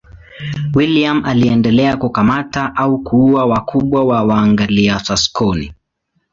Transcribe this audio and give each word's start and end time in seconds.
William 0.75 1.25
aliendelea 1.25 1.97
kukamata 1.97 2.75
au 2.75 3.03
kuua 3.03 3.45
wakubwa 3.45 4.03
wa 4.03 4.23
Waanglia-Saksoni. 4.23 5.73